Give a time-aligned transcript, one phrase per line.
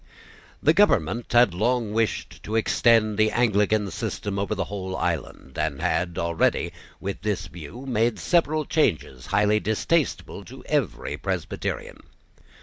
[0.63, 5.79] The government had long wished to extend the Anglican system over the whole island, and
[5.79, 11.99] had already, with this view, made several changes highly distasteful to every Presbyterian.